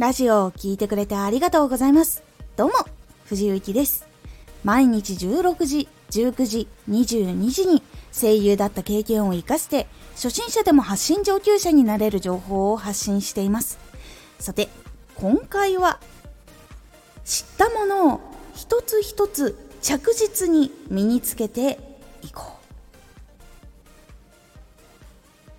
[0.00, 2.22] ラジオを聴いてくれてありがとうございます。
[2.56, 2.72] どうも、
[3.26, 4.06] 藤井幸です。
[4.64, 13.78] 毎日16時、19時、22時に声優だった経験を活かして、初心者でも発信上級者になれる情報を発信しています。
[14.38, 14.70] さて、
[15.16, 16.00] 今回は、
[17.26, 18.20] 知ったものを
[18.54, 21.78] 一つ一つ着実に身につけて
[22.22, 22.44] いこ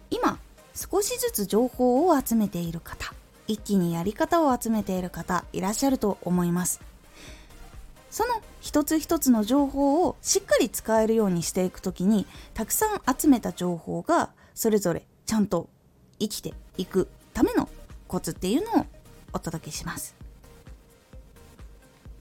[0.09, 0.15] う。
[0.15, 0.39] 今、
[0.73, 3.13] 少しずつ情報を集めている方。
[3.47, 6.81] 一気にやり方を集めている方いらっしゃると思います。
[8.09, 15.69] その一つ一つの情報をしっかり使えるようにしていく時にたくさん集めた情報がそれぞれちゃんと
[16.19, 17.69] 生きていくための
[18.07, 18.85] コツっていうのを
[19.33, 20.15] お届けします。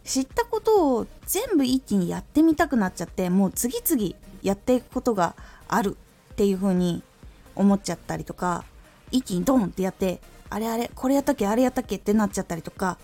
[0.04, 5.36] 知ったことを全部一気にやってみたくなっちゃってもう次々やっていくことが
[5.68, 5.96] ある
[6.32, 7.02] っていう風に
[7.54, 8.64] 思っちゃったりとか
[9.10, 10.20] 一気にドンってやって
[10.50, 12.98] あれあれこれやったっけあれやったっけってなっちゃったりとか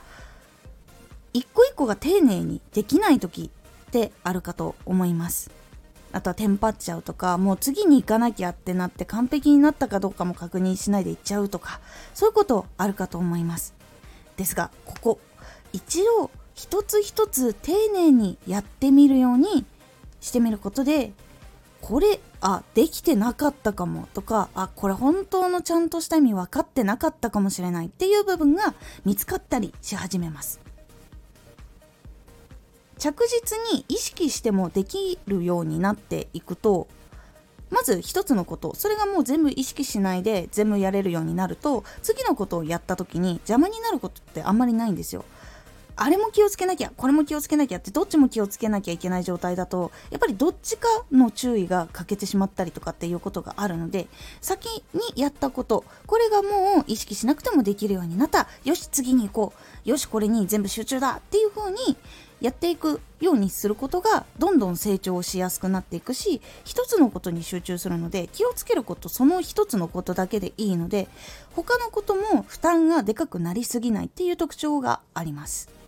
[1.33, 3.51] 一個一個が丁寧にできない時
[3.89, 5.51] ってあるかと思います。
[6.13, 11.81] あとはテンパっちゃうとかもう次に行かなきゃってなって完璧になったかどうかも確認しないで行っちゃうとか
[12.15, 13.75] そういうことあるかと思います。
[14.37, 15.19] ですがここ
[15.73, 19.67] 一度一つ一つ丁寧にやってみるように
[20.21, 21.13] してみることで
[21.87, 30.61] これあできてなかったかもとかあこれ本当のちゃんとした意味分かってなかったかもしれないっていう部分が見つかったりし始めます。
[32.99, 36.89] 着実に意識してもできるようになっていくと
[37.71, 45.25] まず一つのことそれがもう全部意識しないで全部やれるようになると次のことをやった時に邪魔になることってあんまりないんですよ。
[45.97, 54.07] あれも気をつけなきゃこれも気をつけなきゃってどっちも気をつけなきゃいけない状態だとやっぱりどっちかの注意が欠けてしまったりとかっていうことがあるので
[54.43, 59.55] 先にやったことこれがもう意識しなくてもできるようになったよし次に行こ
[59.87, 61.97] うよしこれに全部集中だっていう風に
[62.43, 71.09] やっていくようにすることがどんどん成長しやすくなっていくし一つのことに集中するので気をつけることその一つのことだけでいいので
[71.55, 75.86] 他のことも負担がでかくなりすぎないっていう特徴があります。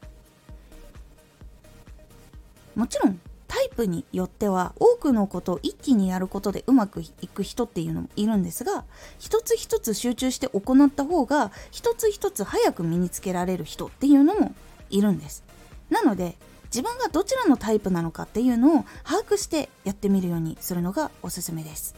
[2.78, 8.84] もちろんタイプによっては多くのことを一気にやることでうまくいく人っていうのもいるんですが
[9.18, 14.54] 一つ一つ集中して行った方が一つ一つ早く身につけられる人っていうのも
[14.90, 15.42] いるんです。
[15.90, 16.36] なので
[16.66, 21.96] 自分がどちらのタイプなのかっていうのを把握してやってみるようにするのがおすすめです。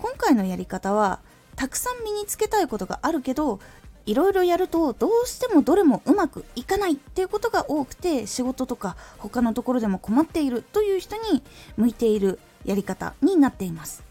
[0.00, 1.20] 今回のやり方は
[1.54, 3.60] たくさん身につけたいことがあるけど
[4.10, 11.44] いろいろやるとどうしてもどれもうまくいかないっていうことが多くて仕事とか他のところでも困っているという人に
[11.76, 14.02] 向いているやり方になっています。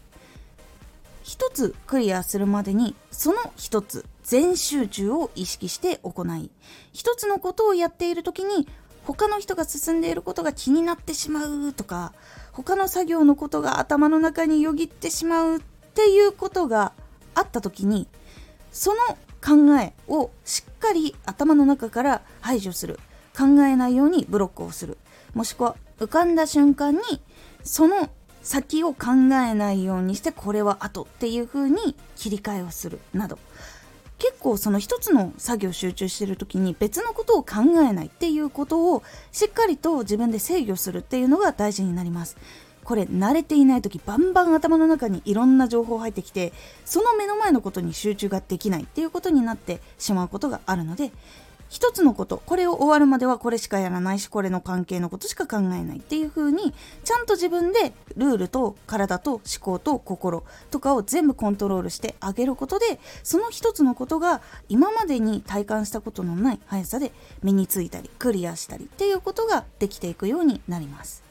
[1.22, 6.50] 一つクリアするまでにその一つ全集中を意識して行い
[6.94, 8.66] 一つのことをやっている時に
[9.04, 12.14] 他の人が進んでいることが気になってしまうとか
[12.52, 15.60] 他の作業のことが頭の中によぎってしまうっ
[15.94, 16.94] ていうことが
[17.34, 18.08] あった時に
[18.72, 18.98] その
[19.44, 22.98] 考えをしっかり頭の中から排除する。
[23.36, 24.98] 考えないようにブロックをする。
[25.34, 27.00] もしくは浮かんだ瞬間に
[27.62, 28.10] その
[28.42, 33.00] 先を考えないようにしてこれは後っていう風に切り替えをする。
[33.12, 33.38] など。
[34.18, 39.02] 結構その一つの作業集中してる時に別のことを考えないっていうことを
[39.32, 42.36] しっかりと自分で制御するっていうのが大事になります。
[42.90, 46.52] これ慣れていない時バンバン頭の中にいろんな情報入ってきて
[46.84, 51.12] その目の前のことに集中ができないっていうことになってしまうことがあるので
[51.68, 56.74] 一つのことこれを終わるまではこれしかやらないしこれの関係のことしか考えないっていう風に
[57.04, 67.12] ちゃんと自分でルールと体と思考と心とかを全部コントロールしてあげることでその一つのことが今までに体感したことのない速さで
[67.44, 71.29] 身についたりクリアしたりっていうことができていくようになります。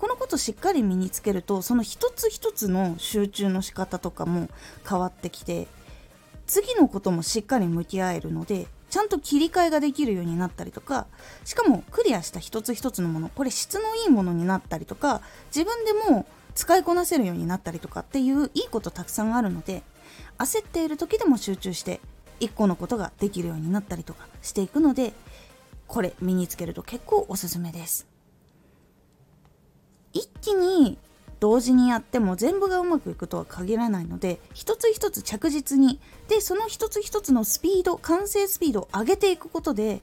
[0.00, 4.48] このことしっかり身につけるとその一つ一つの集中の仕方とかも
[4.88, 5.68] 変わってきて
[6.46, 11.06] 次のこともしっかり向き合えるのでちゃんと切り替えができるようになったりとか
[11.44, 15.20] しかもクリアした一つ一つのものこれ質のいいものになったりとか
[15.54, 19.82] 自分でも使いこなせるようになったりとかっていういいことたくさんあるので
[20.38, 22.00] 焦っている時でも集中して
[22.40, 25.12] 1個のことができるようになったりとかしていくので
[25.86, 28.08] これ身につけると結構おすすめです。
[30.12, 30.98] 一気に
[31.40, 35.98] 同時にやっても全部がうまくいくとは限らないので一つ一つ着実に
[36.28, 40.02] でその一つ一つのスピード完成スピードを上げていくことで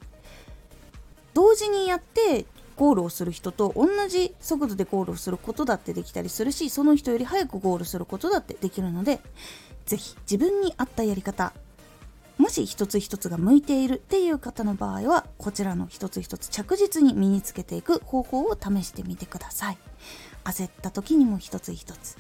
[1.36, 2.46] 同時にやって
[2.76, 9.20] ゴールをする人と同じ速度でゴールをすることだってできたりするしその人より早くゴールすることだってできるので
[9.86, 11.54] 是非自分に合ったやり方
[12.38, 19.78] もし一つ一つが向いているっていう方の場合はこちらの一つ一つ着実に身につけていく方法を試してみてください。
[20.44, 22.18] 焦った時にも一つ一つ。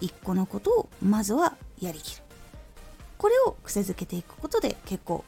[0.00, 2.22] 一個のことをまずはやりきる。
[3.16, 5.24] これを癖づけていくことで結構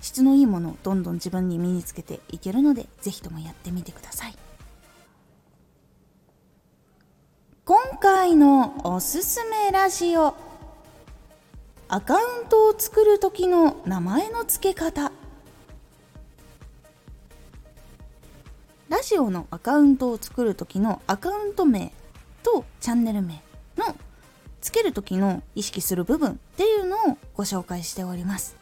[0.00, 4.36] 質のいいものをどんどん自分に身につけていけるので是非ともやってみてください。
[7.64, 10.49] 今回のおすすめラジオ。
[11.92, 15.10] アカウントを作る時の名前の付け方。
[18.88, 21.92] ラジオのアカウントを作る時のアカウント名
[22.44, 23.42] とチャンネル名
[23.76, 23.96] の
[24.60, 28.56] つける時の意識する部分っていうのをご紹介しております。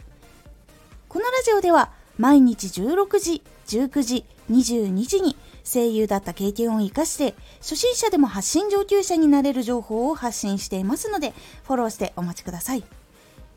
[1.10, 11.34] このラジオでは毎日16時19時22時に声優だった経験を活かして初心者でも発信上級者になれる情報を発信していますので
[11.64, 12.84] フォローしてお待ちください。